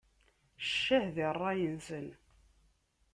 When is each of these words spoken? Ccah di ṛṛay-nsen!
Ccah 0.67 1.05
di 1.15 1.25
ṛṛay-nsen! 1.35 2.07